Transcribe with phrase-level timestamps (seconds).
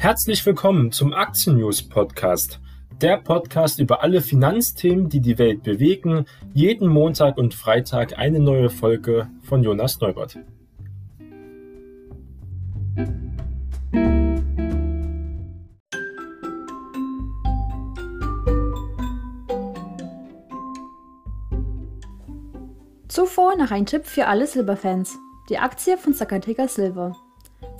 [0.00, 2.58] Herzlich willkommen zum Aktien News Podcast.
[3.02, 6.24] Der Podcast über alle Finanzthemen, die die Welt bewegen.
[6.54, 10.38] Jeden Montag und Freitag eine neue Folge von Jonas Neubert.
[23.08, 25.18] Zuvor noch ein Tipp für alle Silberfans.
[25.50, 27.14] Die Aktie von Zacatecas Silver.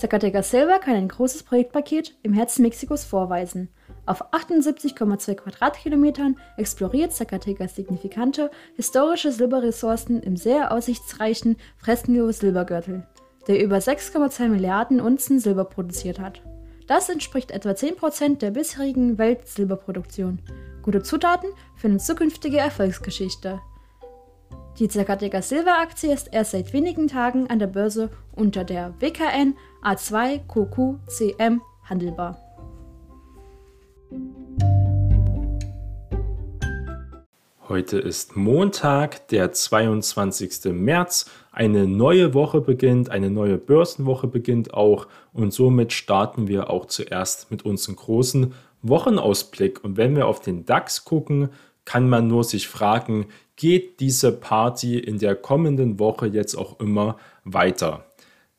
[0.00, 3.68] Zacatecas Silver kann ein großes Projektpaket im Herzen Mexikos vorweisen.
[4.06, 13.06] Auf 78,2 Quadratkilometern exploriert Zacatecas signifikante historische Silberressourcen im sehr aussichtsreichen Fresnillo-Silbergürtel,
[13.46, 16.40] der über 6,2 Milliarden Unzen Silber produziert hat.
[16.86, 20.40] Das entspricht etwa 10% der bisherigen Weltsilberproduktion.
[20.80, 23.60] Gute Zutaten für eine zukünftige Erfolgsgeschichte.
[24.80, 29.54] Die Zacatecas Silver Aktie ist erst seit wenigen Tagen an der Börse unter der WKN
[29.84, 32.38] A2 QQCM handelbar.
[37.68, 40.72] Heute ist Montag, der 22.
[40.72, 41.30] März.
[41.52, 47.50] Eine neue Woche beginnt, eine neue Börsenwoche beginnt auch und somit starten wir auch zuerst
[47.50, 49.84] mit unserem großen Wochenausblick.
[49.84, 51.50] Und wenn wir auf den DAX gucken,
[51.90, 57.18] kann man nur sich fragen, geht diese Party in der kommenden Woche jetzt auch immer
[57.42, 58.04] weiter?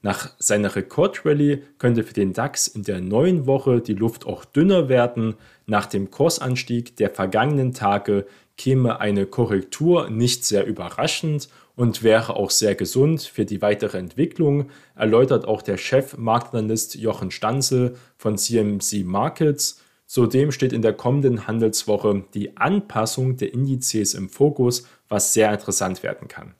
[0.01, 4.89] Nach seiner Rekordrallye könnte für den DAX in der neuen Woche die Luft auch dünner
[4.89, 5.35] werden.
[5.65, 8.25] Nach dem Kursanstieg der vergangenen Tage
[8.57, 14.69] käme eine Korrektur nicht sehr überraschend und wäre auch sehr gesund für die weitere Entwicklung,
[14.93, 19.80] erläutert auch der Chef-Marktanalyst Jochen Stanzel von CMC Markets.
[20.11, 26.03] Zudem steht in der kommenden Handelswoche die Anpassung der Indizes im Fokus, was sehr interessant
[26.03, 26.53] werden kann.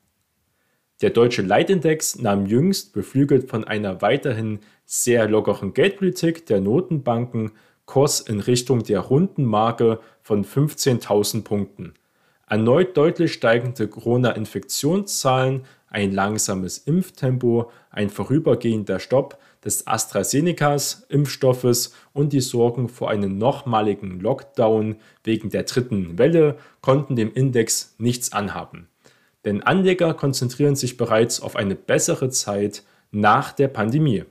[1.02, 7.52] Der deutsche Leitindex nahm jüngst, beflügelt von einer weiterhin sehr lockeren Geldpolitik der Notenbanken,
[7.84, 11.94] Kurs in Richtung der runden Marke von 15.000 Punkten.
[12.48, 22.42] Erneut deutlich steigende Corona-Infektionszahlen, ein langsames Impftempo, ein vorübergehender Stopp des AstraZenecas Impfstoffes und die
[22.42, 28.88] Sorgen vor einem nochmaligen Lockdown wegen der dritten Welle konnten dem Index nichts anhaben.
[29.46, 34.24] Denn Anleger konzentrieren sich bereits auf eine bessere Zeit nach der Pandemie.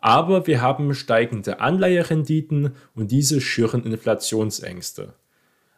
[0.00, 5.14] Aber wir haben steigende Anleiherenditen und diese schüren Inflationsängste.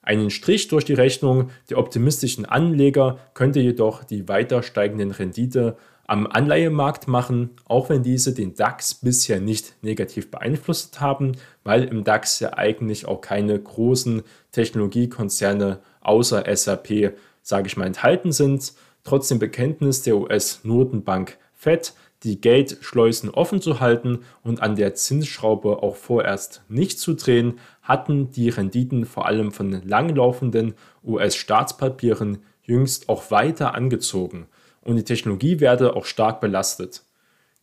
[0.03, 5.77] Einen Strich durch die Rechnung der optimistischen Anleger könnte jedoch die weiter steigenden Rendite
[6.08, 11.32] am Anleihemarkt machen, auch wenn diese den DAX bisher nicht negativ beeinflusst haben,
[11.64, 18.32] weil im DAX ja eigentlich auch keine großen Technologiekonzerne außer SAP, sage ich mal, enthalten
[18.32, 18.72] sind.
[19.04, 21.92] Trotz dem Bekenntnis der US-Notenbank Fed,
[22.22, 28.30] die Geldschleusen offen zu halten und an der Zinsschraube auch vorerst nicht zu drehen, hatten
[28.30, 30.72] die Renditen vor allem von langlaufenden
[31.04, 34.46] US-Staatspapieren jüngst auch weiter angezogen
[34.83, 37.03] und die Technologie werde auch stark belastet.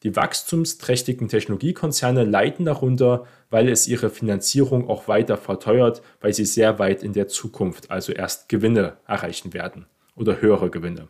[0.04, 6.78] Die wachstumsträchtigen Technologiekonzerne leiden darunter, weil es ihre Finanzierung auch weiter verteuert, weil sie sehr
[6.78, 11.08] weit in der Zukunft also erst Gewinne erreichen werden oder höhere Gewinne.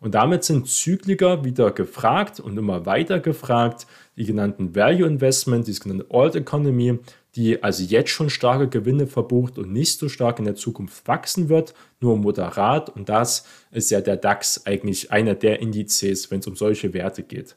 [0.00, 3.86] Und damit sind Zykliker wieder gefragt und immer weiter gefragt.
[4.16, 6.98] Die genannten Value Investment, die sogenannte Old Economy,
[7.36, 11.48] die also jetzt schon starke Gewinne verbucht und nicht so stark in der Zukunft wachsen
[11.48, 12.90] wird, nur moderat.
[12.90, 17.22] Und das ist ja der DAX eigentlich einer der Indizes, wenn es um solche Werte
[17.22, 17.56] geht.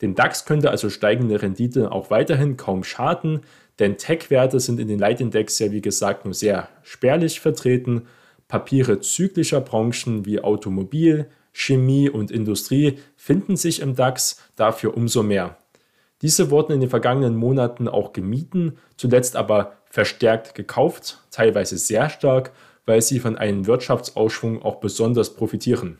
[0.00, 3.40] Den DAX könnte also steigende Rendite auch weiterhin kaum schaden,
[3.78, 8.06] denn Tech-Werte sind in den Leitindex ja wie gesagt nur sehr spärlich vertreten.
[8.46, 15.56] Papiere zyklischer Branchen wie Automobil, Chemie und Industrie finden sich im DAX dafür umso mehr.
[16.24, 22.52] Diese wurden in den vergangenen Monaten auch gemieden, zuletzt aber verstärkt gekauft, teilweise sehr stark,
[22.86, 25.98] weil sie von einem Wirtschaftsausschwung auch besonders profitieren.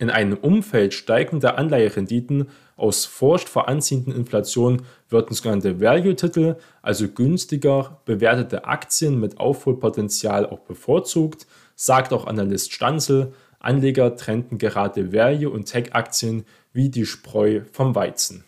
[0.00, 8.00] In einem Umfeld steigender Anleiherenditen aus Furcht vor anziehenden Inflation würden sogenannte Value-Titel, also günstiger
[8.06, 13.32] bewertete Aktien mit Aufholpotenzial auch bevorzugt, sagt auch Analyst Stanzel.
[13.60, 18.42] Anleger trennten gerade Value- und Tech-Aktien wie die Spreu vom Weizen.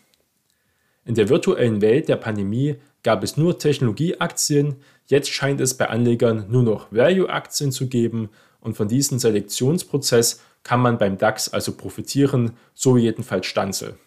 [1.09, 4.75] In der virtuellen Welt der Pandemie gab es nur Technologieaktien,
[5.07, 8.29] jetzt scheint es bei Anlegern nur noch Value-Aktien zu geben
[8.61, 13.97] und von diesem Selektionsprozess kann man beim DAX also profitieren, so jedenfalls Stanzel.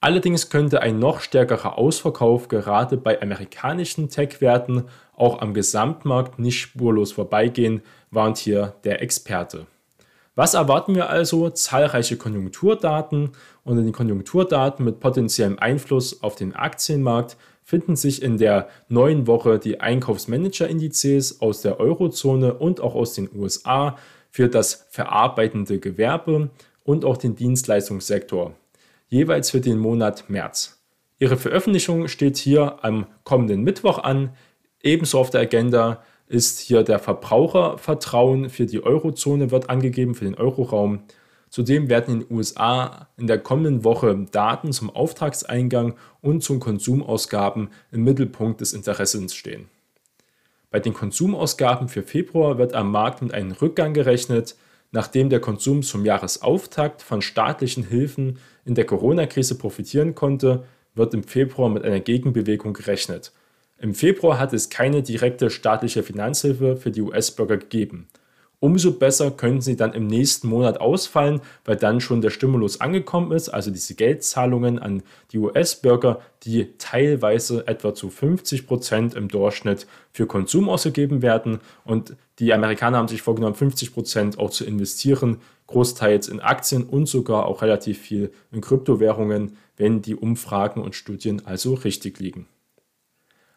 [0.00, 4.84] Allerdings könnte ein noch stärkerer Ausverkauf gerade bei amerikanischen Tech-Werten
[5.16, 7.82] auch am Gesamtmarkt nicht spurlos vorbeigehen,
[8.12, 9.66] warnt hier der Experte.
[10.34, 11.50] Was erwarten wir also?
[11.50, 13.32] Zahlreiche Konjunkturdaten
[13.64, 19.26] und in den Konjunkturdaten mit potenziellem Einfluss auf den Aktienmarkt finden sich in der neuen
[19.26, 23.96] Woche die Einkaufsmanager-Indizes aus der Eurozone und auch aus den USA
[24.30, 26.50] für das verarbeitende Gewerbe
[26.84, 28.54] und auch den Dienstleistungssektor,
[29.08, 30.82] jeweils für den Monat März.
[31.18, 34.30] Ihre Veröffentlichung steht hier am kommenden Mittwoch an.
[34.82, 40.34] Ebenso auf der Agenda ist hier der Verbrauchervertrauen für die Eurozone wird angegeben, für den
[40.34, 41.02] Euroraum.
[41.50, 47.68] Zudem werden in den USA in der kommenden Woche Daten zum Auftragseingang und zum Konsumausgaben
[47.90, 49.68] im Mittelpunkt des Interessens stehen.
[50.70, 54.56] Bei den Konsumausgaben für Februar wird am Markt mit einem Rückgang gerechnet,
[54.90, 60.64] nachdem der Konsum zum Jahresauftakt von staatlichen Hilfen in der Corona-Krise profitieren konnte,
[60.94, 63.32] wird im Februar mit einer Gegenbewegung gerechnet.
[63.82, 68.06] Im Februar hat es keine direkte staatliche Finanzhilfe für die US-Bürger gegeben.
[68.60, 73.32] Umso besser können sie dann im nächsten Monat ausfallen, weil dann schon der Stimulus angekommen
[73.32, 75.02] ist, also diese Geldzahlungen an
[75.32, 81.58] die US-Bürger, die teilweise etwa zu 50 Prozent im Durchschnitt für Konsum ausgegeben werden.
[81.84, 87.06] Und die Amerikaner haben sich vorgenommen, 50 Prozent auch zu investieren, großteils in Aktien und
[87.06, 92.46] sogar auch relativ viel in Kryptowährungen, wenn die Umfragen und Studien also richtig liegen.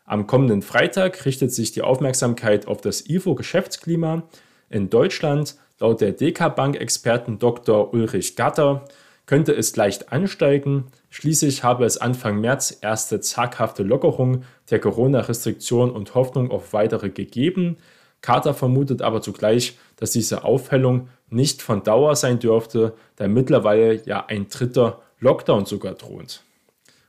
[0.07, 4.23] Am kommenden Freitag richtet sich die Aufmerksamkeit auf das IFO-Geschäftsklima
[4.69, 5.55] in Deutschland.
[5.79, 7.91] Laut der DK-Bank-Experten Dr.
[7.91, 8.85] Ulrich Gatter
[9.25, 10.85] könnte es leicht ansteigen.
[11.09, 17.77] Schließlich habe es Anfang März erste zaghafte Lockerung der Corona-Restriktionen und Hoffnung auf weitere gegeben.
[18.21, 24.23] Carter vermutet aber zugleich, dass diese Aufhellung nicht von Dauer sein dürfte, da mittlerweile ja
[24.27, 26.44] ein dritter Lockdown sogar droht.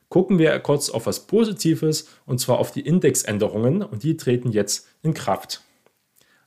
[0.08, 4.88] Gucken wir kurz auf was Positives und zwar auf die Indexänderungen und die treten jetzt
[5.02, 5.62] in Kraft.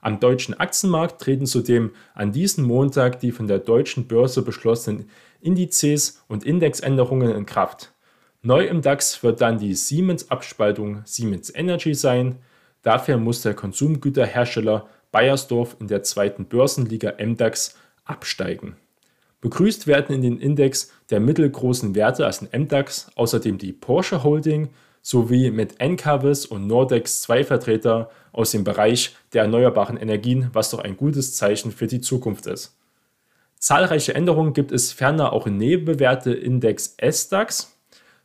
[0.01, 5.09] Am deutschen Aktienmarkt treten zudem an diesem Montag die von der deutschen Börse beschlossenen
[5.41, 7.94] Indizes und Indexänderungen in Kraft.
[8.41, 12.38] Neu im DAX wird dann die Siemens-Abspaltung Siemens Energy sein.
[12.81, 18.77] Dafür muss der Konsumgüterhersteller Bayersdorf in der zweiten Börsenliga MDAX absteigen.
[19.41, 24.69] Begrüßt werden in den Index der mittelgroßen Werte als in MDAX außerdem die Porsche Holding
[25.01, 30.80] sowie mit Encavis und Nordex zwei Vertreter aus dem Bereich der erneuerbaren Energien, was doch
[30.80, 32.75] ein gutes Zeichen für die Zukunft ist.
[33.57, 37.77] Zahlreiche Änderungen gibt es ferner auch in Nebenwerte Index SDAX.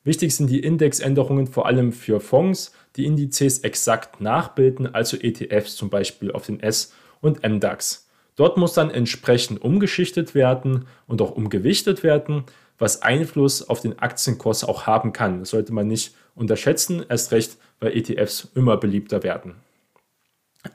[0.04, 5.90] Wichtig sind die Indexänderungen vor allem für Fonds, die Indizes exakt nachbilden, also ETFs zum
[5.90, 8.06] Beispiel auf den S- und MDAX.
[8.36, 12.44] Dort muss dann entsprechend umgeschichtet werden und auch umgewichtet werden,
[12.78, 15.40] was Einfluss auf den Aktienkurs auch haben kann.
[15.40, 19.54] Das sollte man nicht unterschätzen, erst recht, weil ETFs immer beliebter werden.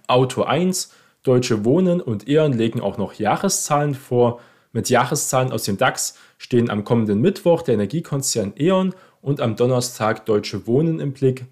[0.07, 4.39] Auto 1, Deutsche Wohnen und E.ON legen auch noch Jahreszahlen vor.
[4.71, 10.25] Mit Jahreszahlen aus dem DAX stehen am kommenden Mittwoch der Energiekonzern E.ON und am Donnerstag
[10.25, 11.45] Deutsche Wohnen im Blick.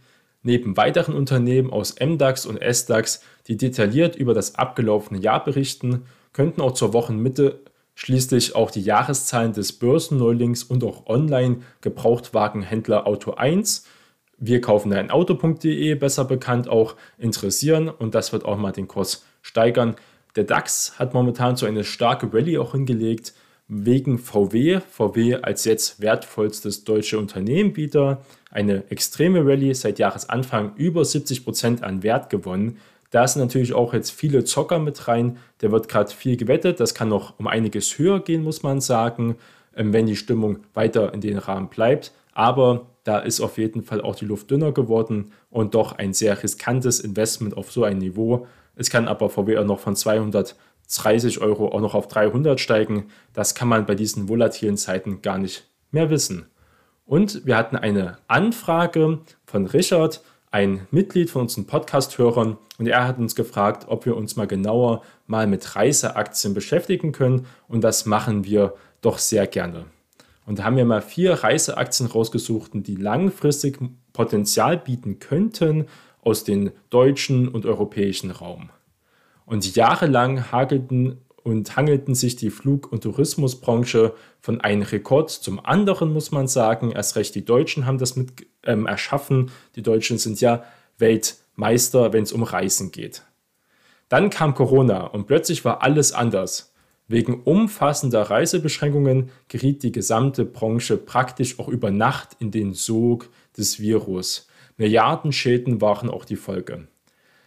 [0.47, 6.61] Neben weiteren Unternehmen aus MDAX und SDAX, die detailliert über das abgelaufene Jahr berichten, könnten
[6.61, 7.59] auch zur Wochenmitte
[7.95, 13.85] schließlich auch die Jahreszahlen des Börsenneulings und auch Online-Gebrauchtwagenhändler Auto 1
[14.37, 19.25] wir kaufen ein Auto.de, besser bekannt, auch interessieren und das wird auch mal den Kurs
[19.41, 19.95] steigern.
[20.37, 23.33] Der DAX hat momentan so eine starke Rallye auch hingelegt
[23.67, 24.79] wegen VW.
[24.89, 31.83] VW als jetzt wertvollstes deutsche Unternehmen wieder eine extreme Rallye seit Jahresanfang über 70 Prozent
[31.83, 32.77] an Wert gewonnen.
[33.11, 35.37] Da sind natürlich auch jetzt viele Zocker mit rein.
[35.61, 36.79] Der wird gerade viel gewettet.
[36.79, 39.35] Das kann noch um einiges höher gehen, muss man sagen,
[39.75, 42.11] ähm, wenn die Stimmung weiter in den Rahmen bleibt.
[42.33, 46.43] Aber da ist auf jeden Fall auch die Luft dünner geworden und doch ein sehr
[46.43, 48.47] riskantes Investment auf so ein Niveau.
[48.75, 49.95] Es kann aber VW auch noch von
[50.87, 53.07] 230 Euro auch noch auf 300 steigen.
[53.33, 56.47] Das kann man bei diesen volatilen Zeiten gar nicht mehr wissen.
[57.05, 63.17] Und wir hatten eine Anfrage von Richard, ein Mitglied von unseren Podcast-Hörern, und er hat
[63.17, 67.47] uns gefragt, ob wir uns mal genauer mal mit Reiseaktien beschäftigen können.
[67.67, 69.85] Und das machen wir doch sehr gerne.
[70.45, 73.79] Und da haben wir mal vier Reiseaktien rausgesucht, die langfristig
[74.13, 75.87] Potenzial bieten könnten
[76.21, 78.69] aus dem deutschen und europäischen Raum.
[79.47, 86.11] Und jahrelang hagelten und hangelten sich die Flug- und Tourismusbranche von einem Rekord zum anderen,
[86.11, 86.91] muss man sagen.
[86.91, 89.49] Erst recht die Deutschen haben das mit ähm, erschaffen.
[89.77, 90.65] Die Deutschen sind ja
[90.97, 93.23] Weltmeister, wenn es um Reisen geht.
[94.09, 96.73] Dann kam Corona und plötzlich war alles anders.
[97.07, 103.79] Wegen umfassender Reisebeschränkungen geriet die gesamte Branche praktisch auch über Nacht in den Sog des
[103.79, 104.49] Virus.
[104.75, 106.89] Milliardenschäden waren auch die Folge.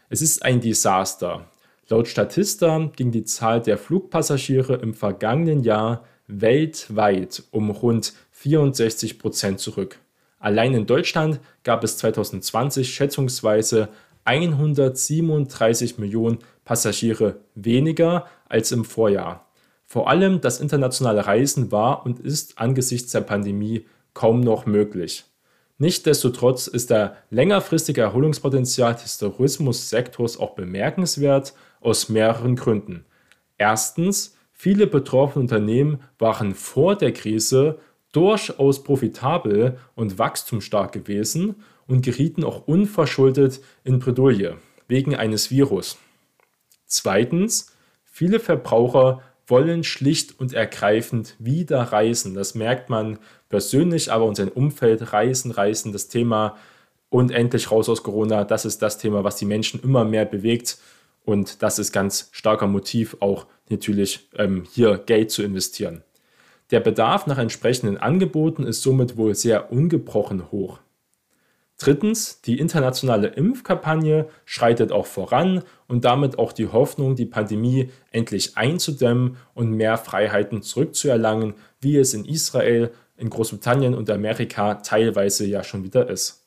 [0.09, 1.51] Es ist ein Desaster.
[1.91, 9.59] Laut Statista ging die Zahl der Flugpassagiere im vergangenen Jahr weltweit um rund 64 Prozent
[9.59, 9.99] zurück.
[10.39, 13.89] Allein in Deutschland gab es 2020 schätzungsweise
[14.23, 19.49] 137 Millionen Passagiere weniger als im Vorjahr.
[19.85, 25.25] Vor allem das internationale Reisen war und ist angesichts der Pandemie kaum noch möglich.
[25.79, 33.05] Nichtsdestotrotz ist der längerfristige Erholungspotenzial des Tourismussektors auch bemerkenswert aus mehreren Gründen.
[33.59, 37.79] Erstens, viele betroffene Unternehmen waren vor der Krise
[38.13, 41.57] durchaus profitabel und wachstumsstark gewesen
[41.87, 44.57] und gerieten auch unverschuldet in Bredouille
[44.89, 45.99] wegen eines Virus.
[46.87, 47.73] Zweitens,
[48.05, 52.35] viele Verbraucher wollen schlicht und ergreifend wieder reisen.
[52.35, 53.19] Das merkt man
[53.49, 56.57] persönlich, aber seinem Umfeld reisen, reisen, das Thema
[57.09, 60.79] und endlich raus aus Corona, das ist das Thema, was die Menschen immer mehr bewegt
[61.31, 66.03] und das ist ganz starker Motiv auch natürlich ähm, hier Geld zu investieren.
[66.73, 70.81] Der Bedarf nach entsprechenden Angeboten ist somit wohl sehr ungebrochen hoch.
[71.79, 78.57] Drittens, die internationale Impfkampagne schreitet auch voran und damit auch die Hoffnung, die Pandemie endlich
[78.57, 85.65] einzudämmen und mehr Freiheiten zurückzuerlangen, wie es in Israel, in Großbritannien und Amerika teilweise ja
[85.65, 86.40] schon wieder ist.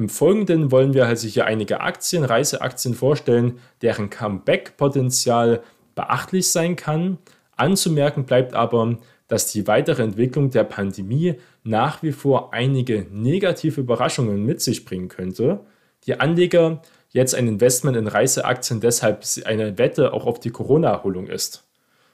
[0.00, 5.60] Im Folgenden wollen wir also hier einige Aktien, Reiseaktien vorstellen, deren Comeback-Potenzial
[5.94, 7.18] beachtlich sein kann.
[7.54, 8.96] Anzumerken bleibt aber,
[9.28, 15.08] dass die weitere Entwicklung der Pandemie nach wie vor einige negative Überraschungen mit sich bringen
[15.08, 15.60] könnte.
[16.06, 16.80] Die Anleger
[17.10, 21.69] jetzt ein Investment in Reiseaktien deshalb eine Wette auch auf die Corona-Erholung ist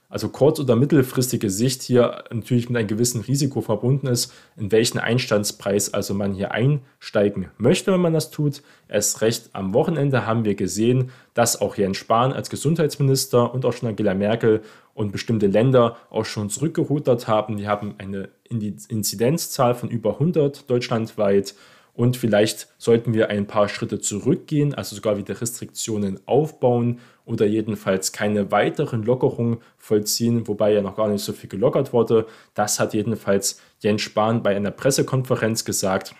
[0.08, 4.98] also kurz- oder mittelfristige Sicht hier natürlich mit einem gewissen Risiko verbunden ist, in welchen
[4.98, 8.62] Einstandspreis also man hier einsteigen möchte, wenn man das tut.
[8.88, 13.72] Erst recht am Wochenende haben wir gesehen, dass auch Jens Spahn als Gesundheitsminister und auch
[13.72, 14.62] schon Angela Merkel
[14.94, 17.56] und bestimmte Länder auch schon zurückgerudert haben.
[17.56, 21.54] Die haben eine Inzidenzzahl von über 100 deutschlandweit
[21.96, 28.12] und vielleicht sollten wir ein paar Schritte zurückgehen, also sogar wieder Restriktionen aufbauen oder jedenfalls
[28.12, 32.26] keine weiteren Lockerungen vollziehen, wobei ja noch gar nicht so viel gelockert wurde.
[32.52, 36.14] Das hat jedenfalls Jens Spahn bei einer Pressekonferenz gesagt.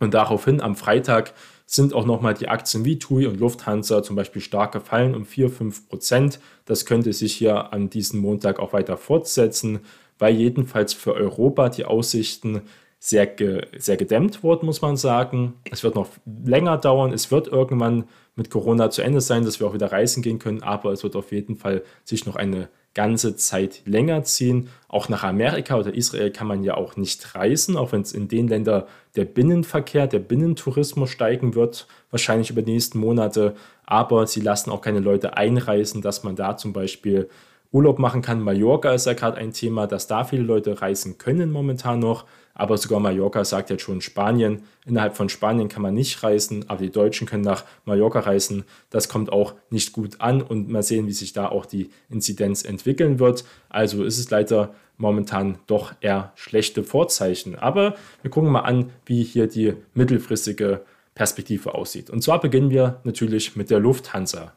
[0.00, 1.32] Und daraufhin am Freitag
[1.64, 5.88] sind auch nochmal die Aktien wie TUI und Lufthansa zum Beispiel stark gefallen um 4-5
[5.88, 6.40] Prozent.
[6.66, 9.80] Das könnte sich hier an diesem Montag auch weiter fortsetzen,
[10.18, 12.62] weil jedenfalls für Europa die Aussichten
[13.02, 15.54] sehr, ge, sehr gedämmt worden, muss man sagen.
[15.70, 16.08] Es wird noch
[16.44, 17.12] länger dauern.
[17.12, 18.04] Es wird irgendwann
[18.36, 21.16] mit Corona zu Ende sein, dass wir auch wieder reisen gehen können, aber es wird
[21.16, 24.68] auf jeden Fall sich noch eine ganze Zeit länger ziehen.
[24.88, 28.28] Auch nach Amerika oder Israel kann man ja auch nicht reisen, auch wenn es in
[28.28, 28.84] den Ländern
[29.16, 33.54] der Binnenverkehr, der Binnentourismus steigen wird, wahrscheinlich über die nächsten Monate.
[33.86, 37.30] Aber sie lassen auch keine Leute einreisen, dass man da zum Beispiel
[37.72, 38.40] Urlaub machen kann.
[38.40, 42.26] Mallorca ist ja gerade ein Thema, dass da viele Leute reisen können momentan noch.
[42.52, 44.64] Aber sogar Mallorca sagt jetzt schon Spanien.
[44.84, 48.64] Innerhalb von Spanien kann man nicht reisen, aber die Deutschen können nach Mallorca reisen.
[48.90, 52.64] Das kommt auch nicht gut an und mal sehen, wie sich da auch die Inzidenz
[52.64, 53.44] entwickeln wird.
[53.68, 57.54] Also ist es leider momentan doch eher schlechte Vorzeichen.
[57.54, 60.82] Aber wir gucken mal an, wie hier die mittelfristige
[61.14, 62.10] Perspektive aussieht.
[62.10, 64.52] Und zwar beginnen wir natürlich mit der Lufthansa.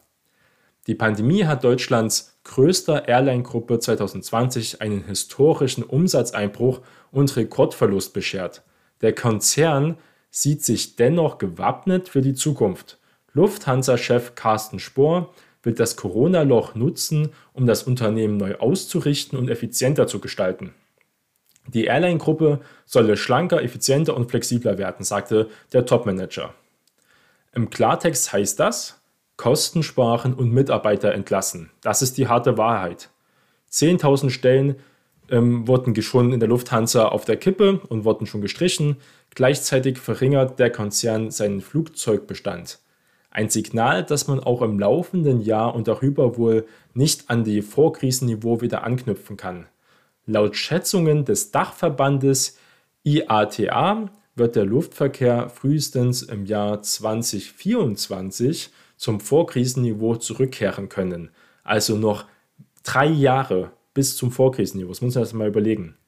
[0.86, 8.62] Die Pandemie hat Deutschlands größter Airline-Gruppe 2020 einen historischen Umsatzeinbruch und Rekordverlust beschert.
[9.00, 9.96] Der Konzern
[10.30, 12.98] sieht sich dennoch gewappnet für die Zukunft.
[13.32, 20.20] Lufthansa-Chef Carsten Spohr will das Corona-Loch nutzen, um das Unternehmen neu auszurichten und effizienter zu
[20.20, 20.74] gestalten.
[21.66, 26.52] Die Airline-Gruppe solle schlanker, effizienter und flexibler werden, sagte der Topmanager.
[27.54, 29.00] Im Klartext heißt das,
[29.36, 31.70] Kosten sparen und Mitarbeiter entlassen.
[31.80, 33.10] Das ist die harte Wahrheit.
[33.70, 34.76] 10.000 Stellen
[35.30, 38.96] ähm, wurden schon in der Lufthansa auf der Kippe und wurden schon gestrichen.
[39.34, 42.78] Gleichzeitig verringert der Konzern seinen Flugzeugbestand.
[43.30, 48.60] Ein Signal, dass man auch im laufenden Jahr und darüber wohl nicht an die Vorkrisenniveau
[48.60, 49.66] wieder anknüpfen kann.
[50.26, 52.56] Laut Schätzungen des Dachverbandes
[53.02, 58.70] IATA wird der Luftverkehr frühestens im Jahr 2024
[59.04, 61.30] zum Vorkrisenniveau zurückkehren können.
[61.62, 62.24] Also noch
[62.84, 64.92] drei Jahre bis zum Vorkrisenniveau.
[64.92, 65.98] Das muss man sich mal überlegen.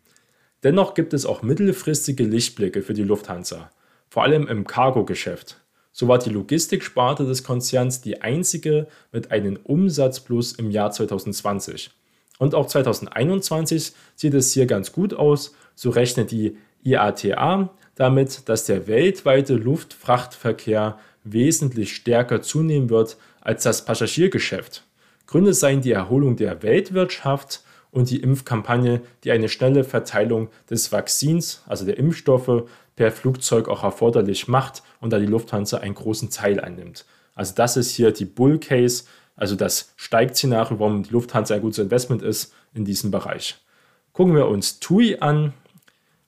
[0.62, 3.70] Dennoch gibt es auch mittelfristige Lichtblicke für die Lufthansa,
[4.08, 5.60] vor allem im Cargo-Geschäft.
[5.92, 11.90] So war die Logistiksparte des Konzerns die einzige mit einem Umsatzplus im Jahr 2020.
[12.38, 15.54] Und auch 2021 sieht es hier ganz gut aus.
[15.74, 20.98] So rechnet die IATA damit, dass der weltweite Luftfrachtverkehr
[21.32, 24.84] wesentlich stärker zunehmen wird als das Passagiergeschäft.
[25.26, 31.62] Gründe seien die Erholung der Weltwirtschaft und die Impfkampagne, die eine schnelle Verteilung des Vakzins,
[31.66, 32.64] also der Impfstoffe,
[32.94, 37.04] per Flugzeug auch erforderlich macht und da die Lufthansa einen großen Teil einnimmt.
[37.34, 39.04] Also das ist hier die Bull Case,
[39.36, 43.56] also das Steigt-Szenario, warum die Lufthansa ein gutes Investment ist in diesem Bereich.
[44.12, 45.52] Gucken wir uns TUI an.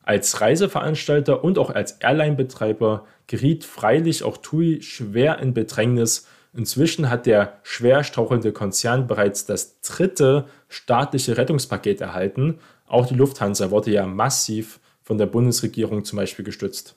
[0.09, 6.27] Als Reiseveranstalter und auch als Airline-Betreiber geriet freilich auch TUI schwer in Bedrängnis.
[6.55, 12.59] Inzwischen hat der schwer strauchelnde Konzern bereits das dritte staatliche Rettungspaket erhalten.
[12.87, 16.97] Auch die Lufthansa wurde ja massiv von der Bundesregierung zum Beispiel gestützt.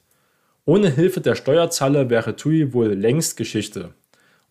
[0.64, 3.90] Ohne Hilfe der Steuerzahler wäre TUI wohl längst Geschichte.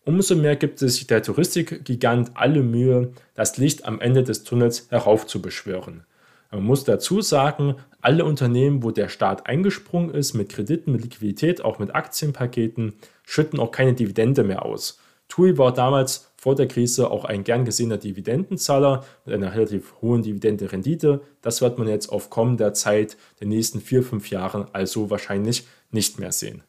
[0.05, 6.03] Umso mehr gibt es der Touristikgigant alle Mühe, das Licht am Ende des Tunnels heraufzubeschwören.
[6.51, 11.63] Man muss dazu sagen, alle Unternehmen, wo der Staat eingesprungen ist, mit Krediten, mit Liquidität,
[11.63, 12.93] auch mit Aktienpaketen,
[13.23, 14.99] schütten auch keine Dividende mehr aus.
[15.29, 20.23] TUI war damals vor der Krise auch ein gern gesehener Dividendenzahler mit einer relativ hohen
[20.23, 21.21] Dividendenrendite.
[21.41, 26.19] Das wird man jetzt auf kommender Zeit, den nächsten vier, fünf Jahren, also wahrscheinlich nicht
[26.19, 26.63] mehr sehen.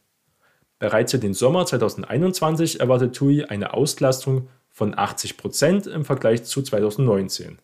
[0.78, 6.62] Bereits für den Sommer 2021 erwartet TUI eine Auslastung von 80 Prozent im Vergleich zu
[6.62, 7.58] 2019.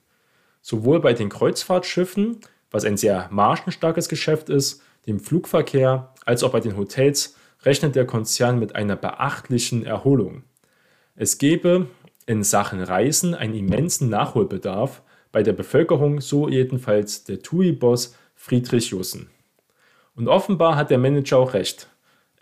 [0.71, 6.61] Sowohl bei den Kreuzfahrtschiffen, was ein sehr margenstarkes Geschäft ist, dem Flugverkehr als auch bei
[6.61, 10.43] den Hotels rechnet der Konzern mit einer beachtlichen Erholung.
[11.17, 11.87] Es gebe
[12.27, 15.01] in Sachen Reisen einen immensen Nachholbedarf
[15.33, 19.31] bei der Bevölkerung, so jedenfalls der TUI-Boss Friedrich Jussen.
[20.15, 21.89] Und offenbar hat der Manager auch recht.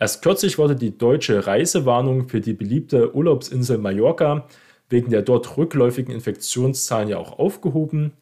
[0.01, 4.49] Erst kürzlich wurde die deutsche Reisewarnung für die beliebte Urlaubsinsel Mallorca
[4.89, 8.13] wegen der dort rückläufigen Infektionszahlen ja auch aufgehoben.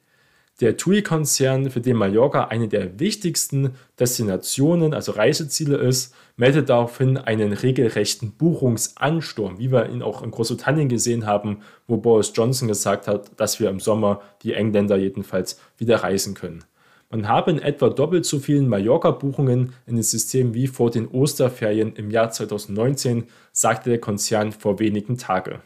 [0.60, 7.52] Der TUI-Konzern, für den Mallorca eine der wichtigsten Destinationen, also Reiseziele ist, meldet daraufhin einen
[7.52, 13.32] regelrechten Buchungsansturm, wie wir ihn auch in Großbritannien gesehen haben, wo Boris Johnson gesagt hat,
[13.40, 16.64] dass wir im Sommer, die Engländer jedenfalls, wieder reisen können.
[17.10, 21.94] Man habe in etwa doppelt so vielen Mallorca-Buchungen in den System wie vor den Osterferien
[21.96, 25.60] im Jahr 2019, sagte der Konzern vor wenigen Tagen.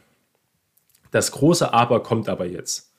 [1.10, 2.92] Das große Aber kommt aber jetzt.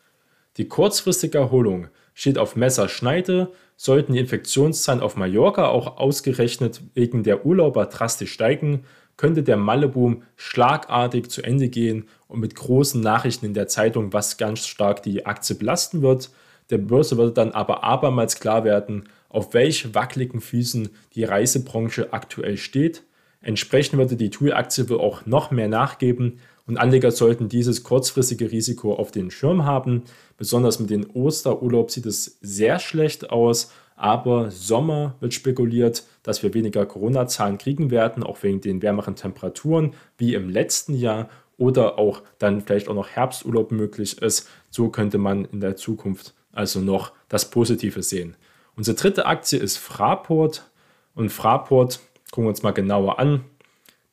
[0.57, 7.45] Die kurzfristige Erholung steht auf Messerschneide, sollten die Infektionszahlen auf Mallorca auch ausgerechnet wegen der
[7.45, 8.83] Urlauber drastisch steigen,
[9.15, 14.37] könnte der Malleboom schlagartig zu Ende gehen und mit großen Nachrichten in der Zeitung, was
[14.37, 16.31] ganz stark die Aktie belasten wird.
[16.69, 22.57] Der Börse würde dann aber abermals klar werden, auf welch wackeligen Füßen die Reisebranche aktuell
[22.57, 23.03] steht.
[23.41, 28.93] Entsprechend würde die TUI-Aktie wohl auch noch mehr nachgeben und Anleger sollten dieses kurzfristige Risiko
[28.93, 30.03] auf den Schirm haben.
[30.37, 36.53] Besonders mit dem Osterurlaub sieht es sehr schlecht aus, aber Sommer wird spekuliert, dass wir
[36.53, 42.21] weniger Corona-Zahlen kriegen werden, auch wegen den wärmeren Temperaturen wie im letzten Jahr oder auch
[42.37, 44.47] dann vielleicht auch noch Herbsturlaub möglich ist.
[44.69, 48.37] So könnte man in der Zukunft also noch das Positive sehen.
[48.75, 50.69] Unsere dritte Aktie ist Fraport
[51.15, 53.43] und Fraport gucken wir uns mal genauer an.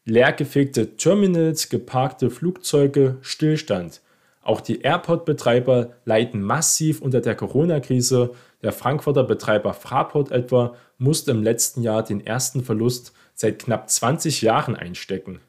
[0.09, 4.03] Leergefegte Terminals, geparkte Flugzeuge, Stillstand.
[4.41, 8.31] Auch die Airport-Betreiber leiden massiv unter der Corona-Krise.
[8.63, 14.43] Der Frankfurter Betreiber Fraport etwa musste im letzten Jahr den ersten Verlust seit knapp 20
[14.43, 15.41] Jahren einstecken.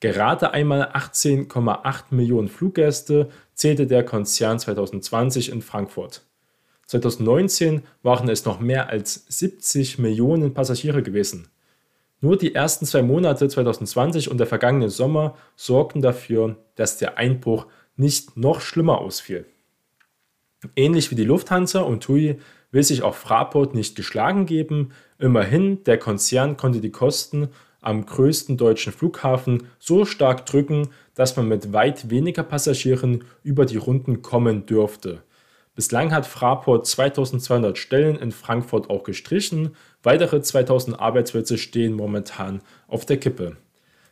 [0.00, 6.22] Gerade einmal 18,8 Millionen Fluggäste zählte der Konzern 2020 in Frankfurt.
[6.86, 11.51] 2019 waren es noch mehr als 70 Millionen Passagiere gewesen.
[12.22, 17.66] Nur die ersten zwei Monate 2020 und der vergangene Sommer sorgten dafür, dass der Einbruch
[17.96, 19.44] nicht noch schlimmer ausfiel.
[20.76, 22.38] Ähnlich wie die Lufthansa und TUI
[22.70, 24.92] will sich auch Fraport nicht geschlagen geben.
[25.18, 27.48] Immerhin, der Konzern konnte die Kosten
[27.80, 33.78] am größten deutschen Flughafen so stark drücken, dass man mit weit weniger Passagieren über die
[33.78, 35.24] Runden kommen dürfte.
[35.74, 43.06] Bislang hat Fraport 2200 Stellen in Frankfurt auch gestrichen, weitere 2000 Arbeitsplätze stehen momentan auf
[43.06, 43.56] der Kippe.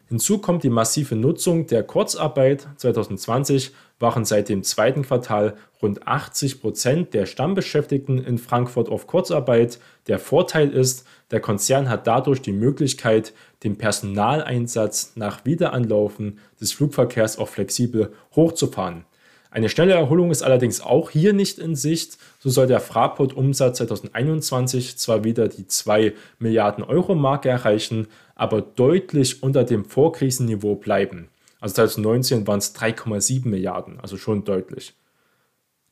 [0.09, 2.67] Hinzu kommt die massive Nutzung der Kurzarbeit.
[2.79, 9.79] 2020 waren seit dem zweiten Quartal rund 80 Prozent der Stammbeschäftigten in Frankfurt auf Kurzarbeit.
[10.09, 17.39] Der Vorteil ist, der Konzern hat dadurch die Möglichkeit, den Personaleinsatz nach Wiederanlaufen des Flugverkehrs
[17.39, 19.05] auch flexibel hochzufahren.
[19.53, 22.19] Eine schnelle Erholung ist allerdings auch hier nicht in Sicht.
[22.39, 29.43] So soll der Fraport-Umsatz 2021 zwar wieder die 2 Milliarden Euro Marke erreichen, aber deutlich
[29.43, 31.29] unter dem Vorkrisenniveau bleiben.
[31.59, 34.95] Also 2019 waren es 3,7 Milliarden, also schon deutlich.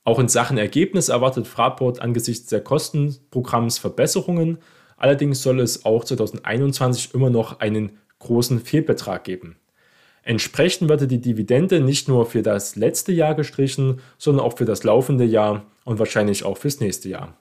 [0.04, 4.58] Auch in Sachen Ergebnis erwartet Fraport angesichts der Kostenprogramms Verbesserungen.
[4.96, 9.56] Allerdings soll es auch 2021 immer noch einen großen Fehlbetrag geben.
[10.28, 14.84] Entsprechend wird die Dividende nicht nur für das letzte Jahr gestrichen, sondern auch für das
[14.84, 17.34] laufende Jahr und wahrscheinlich auch fürs nächste Jahr.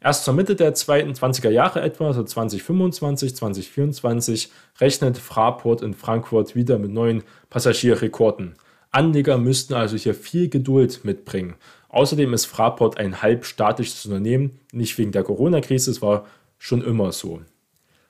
[0.00, 6.78] Erst zur Mitte der 20er Jahre etwa, so 2025, 2024, rechnet Fraport in Frankfurt wieder
[6.78, 8.54] mit neuen Passagierrekorden.
[8.90, 11.56] Anleger müssten also hier viel Geduld mitbringen.
[11.90, 16.24] Außerdem ist Fraport ein halbstaatliches Unternehmen, nicht wegen der Corona-Krise, es war
[16.56, 17.42] schon immer so.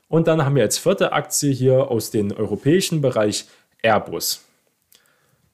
[0.06, 3.46] Und dann haben wir als vierte Aktie hier aus dem europäischen Bereich
[3.84, 4.44] Airbus.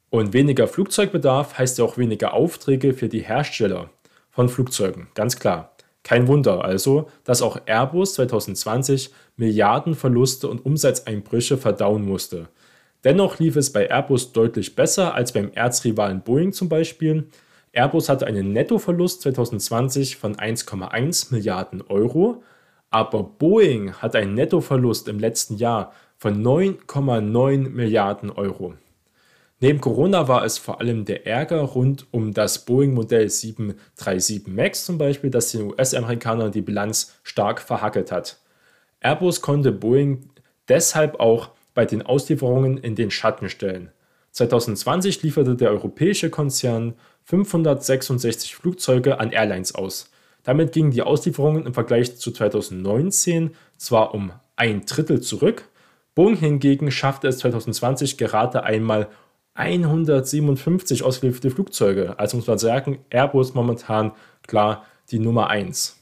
[0.09, 3.91] Und weniger Flugzeugbedarf heißt ja auch weniger Aufträge für die Hersteller
[4.31, 5.77] von Flugzeugen, ganz klar.
[6.03, 12.49] Kein Wunder also, dass auch Airbus 2020 Milliardenverluste und Umsatzeinbrüche verdauen musste.
[13.05, 17.29] Dennoch lief es bei Airbus deutlich besser als beim Erzrivalen Boeing zum Beispiel.
[17.73, 22.43] Airbus hatte einen Nettoverlust 2020 von 1,1 Milliarden Euro,
[22.91, 28.75] aber Boeing hat einen Nettoverlust im letzten Jahr von 9,9 Milliarden Euro.
[29.59, 34.99] Neben Corona war es vor allem der Ärger rund um das Boeing-Modell 737 MAX zum
[34.99, 38.37] Beispiel, das den US-Amerikanern die Bilanz stark verhackelt hat.
[39.01, 40.29] Airbus konnte Boeing
[40.69, 43.91] deshalb auch bei den Auslieferungen in den Schatten stellen.
[44.33, 46.93] 2020 lieferte der europäische Konzern
[47.25, 50.11] 566 Flugzeuge an Airlines aus.
[50.43, 55.65] Damit gingen die Auslieferungen im Vergleich zu 2019 zwar um ein Drittel zurück,
[56.15, 59.09] Boeing hingegen schaffte es 2020 gerade einmal
[59.55, 62.19] 157 ausgelieferte Flugzeuge.
[62.19, 64.13] Also muss man sagen, Airbus momentan
[64.47, 65.97] klar die Nummer 1.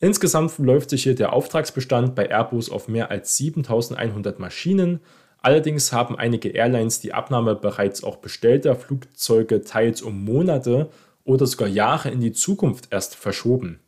[0.00, 5.00] Insgesamt verläuft sich hier der Auftragsbestand bei Airbus auf mehr als 7100 Maschinen.
[5.38, 10.88] Allerdings haben einige Airlines die Abnahme bereits auch bestellter Flugzeuge teils um Monate
[11.24, 13.80] oder sogar Jahre in die Zukunft erst verschoben.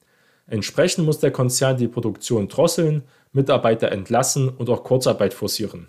[0.47, 3.03] Entsprechend muss der Konzern die Produktion drosseln,
[3.37, 5.89] Mitarbeiter entlassen und auch Kurzarbeit forcieren.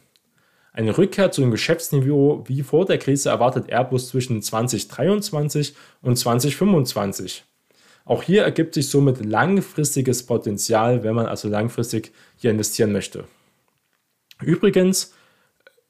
[0.73, 7.45] Eine Rückkehr zu dem Geschäftsniveau wie vor der Krise erwartet Airbus zwischen 2023 und 2025.
[8.05, 13.23] Auch hier ergibt sich somit langfristiges Potenzial, wenn man also langfristig hier investieren möchte.
[14.39, 15.15] Übrigens,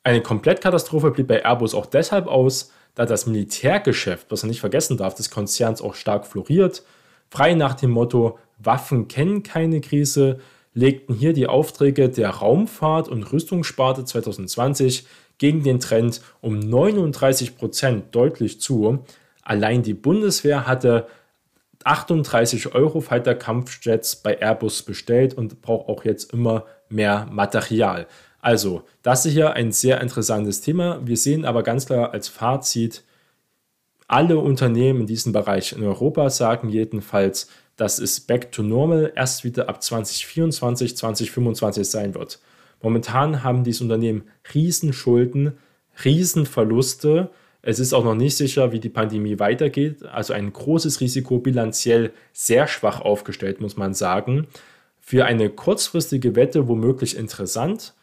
[0.03, 4.95] eine Komplettkatastrophe blieb bei Airbus auch deshalb aus, da das Militärgeschäft, was man nicht vergessen
[4.95, 6.83] darf, des Konzerns auch stark floriert.
[7.29, 10.39] Frei nach dem Motto Waffen kennen keine Krise,
[10.77, 15.07] legten hier die Aufträge der Raumfahrt- und Rüstungssparte 2020
[15.39, 19.03] gegen den Trend um 39 Prozent deutlich zu.
[19.41, 21.07] Allein die Bundeswehr hatte
[21.83, 28.05] 38 Eurofighter-Kampfjets bei Airbus bestellt und braucht auch jetzt immer mehr Material.
[28.39, 31.01] Also, das ist hier ein sehr interessantes Thema.
[31.03, 33.03] Wir sehen aber ganz klar als Fazit,
[34.07, 39.43] alle Unternehmen in diesem Bereich in Europa sagen jedenfalls, dass es back to normal erst
[39.43, 42.39] wieder ab 2024, 2025 sein wird.
[42.81, 45.57] Momentan haben diese Unternehmen Riesenschulden,
[46.03, 47.29] Riesenverluste.
[47.61, 50.03] Es ist auch noch nicht sicher, wie die Pandemie weitergeht.
[50.05, 54.47] Also ein großes Risiko, bilanziell sehr schwach aufgestellt, muss man sagen.
[54.99, 57.93] Für eine kurzfristige Wette womöglich interessant,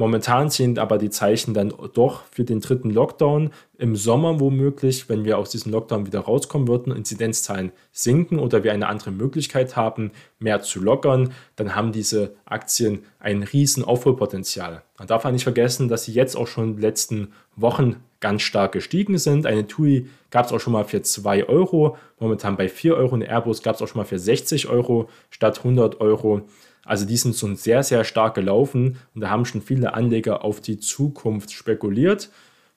[0.00, 5.24] Momentan sind aber die Zeichen dann doch für den dritten Lockdown im Sommer womöglich, wenn
[5.24, 10.12] wir aus diesem Lockdown wieder rauskommen würden, Inzidenzzahlen sinken oder wir eine andere Möglichkeit haben,
[10.38, 14.84] mehr zu lockern, dann haben diese Aktien ein riesen Aufholpotenzial.
[14.98, 18.42] Man darf auch nicht vergessen, dass sie jetzt auch schon in den letzten Wochen ganz
[18.42, 19.46] stark gestiegen sind.
[19.46, 23.14] Eine TUI gab es auch schon mal für 2 Euro, momentan bei 4 Euro.
[23.14, 26.42] Eine Airbus gab es auch schon mal für 60 Euro statt 100 Euro.
[26.84, 30.60] Also die sind schon sehr, sehr stark gelaufen und da haben schon viele Anleger auf
[30.60, 32.30] die Zukunft spekuliert.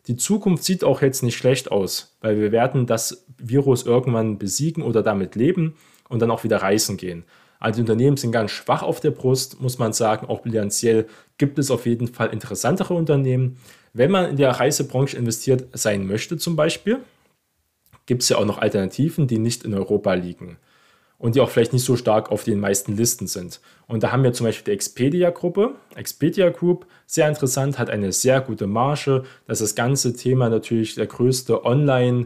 [0.08, 4.84] Die Zukunft sieht auch jetzt nicht schlecht aus, weil wir werden das Virus irgendwann besiegen
[4.84, 5.76] oder damit leben
[6.10, 7.24] und dann auch wieder reisen gehen.
[7.62, 10.28] Also die Unternehmen sind ganz schwach auf der Brust, muss man sagen.
[10.28, 11.06] Auch bilanziell
[11.38, 13.58] gibt es auf jeden Fall interessantere Unternehmen.
[13.94, 17.00] Wenn man in der Reisebranche investiert sein möchte zum Beispiel,
[18.08, 20.58] gibt es ja auch noch Alternativen, die nicht in Europa liegen
[21.20, 23.62] und die auch vielleicht nicht so stark auf den meisten Listen sind.
[23.86, 25.76] Und da haben wir zum Beispiel die Expedia-Gruppe.
[25.96, 29.24] Expedia Group, sehr interessant, hat eine sehr gute Marge.
[29.46, 32.26] Das ist das ganze Thema natürlich der größte Online-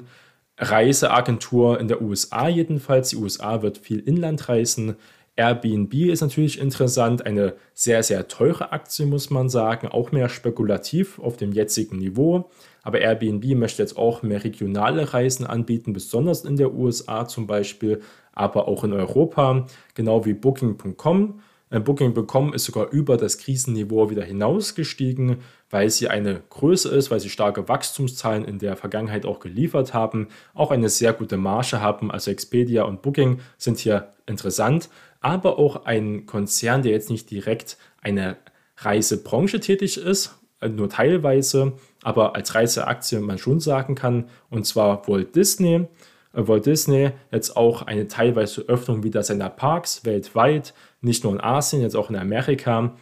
[0.57, 3.09] Reiseagentur in der USA jedenfalls.
[3.09, 4.95] Die USA wird viel Inland reisen.
[5.37, 11.19] Airbnb ist natürlich interessant, eine sehr, sehr teure Aktie, muss man sagen, auch mehr spekulativ
[11.19, 12.49] auf dem jetzigen Niveau.
[12.83, 18.01] Aber Airbnb möchte jetzt auch mehr regionale Reisen anbieten, besonders in der USA zum Beispiel
[18.35, 21.39] aber auch in Europa, genau wie Booking.com.
[21.69, 25.37] Äh, Booking.com ist sogar über das Krisenniveau wieder hinausgestiegen,
[25.69, 30.27] weil sie eine Größe ist, weil sie starke Wachstumszahlen in der Vergangenheit auch geliefert haben,
[30.53, 32.11] auch eine sehr gute Marge haben.
[32.11, 34.89] Also Expedia und Booking sind hier interessant,
[35.25, 38.37] aber auch ein Konzern, der jetzt nicht direkt eine
[38.77, 45.07] Reisebranche tätig ist, äh, nur teilweise, aber als Reiseaktie man schon sagen kann, und zwar
[45.07, 45.87] Walt Disney.
[46.33, 51.41] Äh, Walt Disney jetzt auch eine teilweise Öffnung wieder seiner Parks weltweit, nicht nur in
[51.41, 52.95] Asien, jetzt auch in Amerika.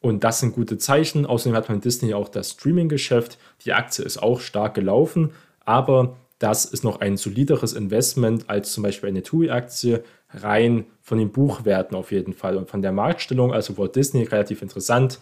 [0.00, 1.26] Und das sind gute Zeichen.
[1.26, 3.36] Außerdem hat man Disney auch das Streaming-Geschäft.
[3.64, 5.32] Die Aktie ist auch stark gelaufen,
[5.64, 11.30] aber das ist noch ein solideres Investment als zum Beispiel eine TUI-Aktie, rein von den
[11.30, 13.52] Buchwerten auf jeden Fall und von der Marktstellung.
[13.52, 15.18] Also Walt Disney relativ interessant.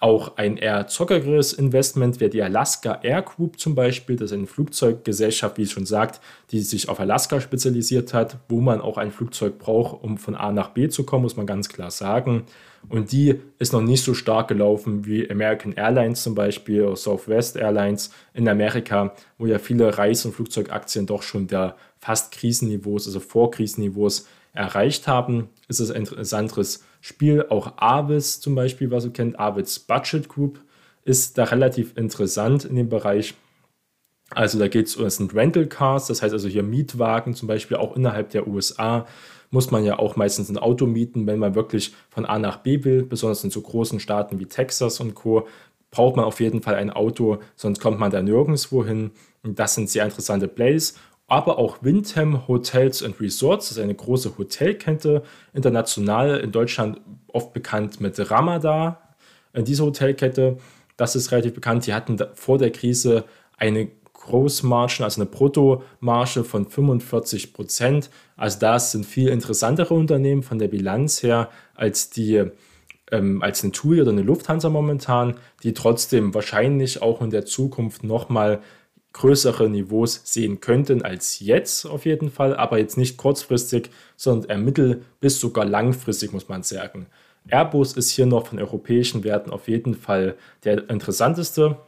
[0.00, 4.16] Auch ein eher zockeres Investment wäre die Alaska Air Group zum Beispiel.
[4.16, 8.60] Das ist eine Flugzeuggesellschaft, wie es schon sagt, die sich auf Alaska spezialisiert hat, wo
[8.60, 11.68] man auch ein Flugzeug braucht, um von A nach B zu kommen, muss man ganz
[11.68, 12.44] klar sagen.
[12.88, 17.56] Und die ist noch nicht so stark gelaufen wie American Airlines zum Beispiel oder Southwest
[17.56, 23.20] Airlines in Amerika, wo ja viele Reise- und Flugzeugaktien doch schon der fast Krisenniveaus, also
[23.20, 25.48] Vorkrisenniveaus erreicht haben.
[25.68, 27.46] Ist es ein interessantes Spiel.
[27.50, 30.60] Auch Avis zum Beispiel, was ihr kennt, Avis Budget Group
[31.04, 33.34] ist da relativ interessant in dem Bereich.
[34.30, 37.94] Also da geht es um, Rental Cars, das heißt also hier Mietwagen zum Beispiel auch
[37.94, 39.06] innerhalb der USA
[39.50, 42.82] muss man ja auch meistens ein Auto mieten, wenn man wirklich von A nach B
[42.84, 45.46] will, besonders in so großen Staaten wie Texas und Co.
[45.92, 49.12] braucht man auf jeden Fall ein Auto, sonst kommt man da nirgendwo hin.
[49.44, 53.94] Und das sind sehr interessante Plays aber auch Windham Hotels and Resorts, das ist eine
[53.94, 59.00] große Hotelkette, international in Deutschland oft bekannt mit Ramada.
[59.52, 60.58] Äh, diese Hotelkette,
[60.96, 63.24] das ist relativ bekannt, die hatten vor der Krise
[63.56, 68.10] eine Großmargen, also eine Bruttomarge von 45 Prozent.
[68.36, 72.50] Also das sind viel interessantere Unternehmen von der Bilanz her als die
[73.12, 78.02] ähm, als eine TUI oder eine Lufthansa momentan, die trotzdem wahrscheinlich auch in der Zukunft
[78.02, 78.60] nochmal
[79.14, 84.58] größere Niveaus sehen könnten als jetzt auf jeden Fall, aber jetzt nicht kurzfristig, sondern eher
[84.58, 87.06] mittel- bis sogar langfristig, muss man sagen.
[87.48, 91.78] Airbus ist hier noch von europäischen Werten auf jeden Fall der interessanteste.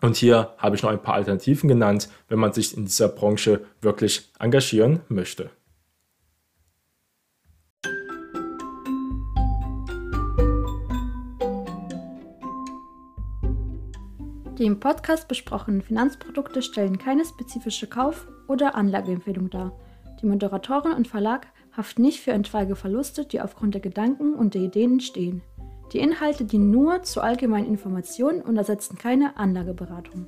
[0.00, 3.64] Und hier habe ich noch ein paar Alternativen genannt, wenn man sich in dieser Branche
[3.80, 5.50] wirklich engagieren möchte.
[14.58, 19.78] Die im Podcast besprochenen Finanzprodukte stellen keine spezifische Kauf- oder Anlageempfehlung dar.
[20.22, 24.62] Die Moderatorin und Verlag haften nicht für etwaige Verluste, die aufgrund der Gedanken und der
[24.62, 25.42] Ideen entstehen.
[25.92, 30.26] Die Inhalte dienen nur zur allgemeinen Information und ersetzen keine Anlageberatung.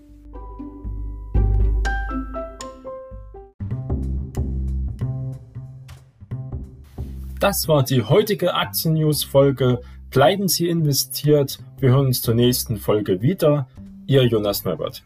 [7.40, 9.80] Das war die heutige Aktien-News-Folge.
[10.10, 11.60] Bleiben Sie investiert.
[11.78, 13.68] Wir hören uns zur nächsten Folge wieder.
[14.08, 15.02] Ihr Jonas Neubert.